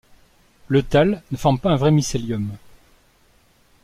[0.67, 2.49] Le thalle ne forme pas un vrai mycélium.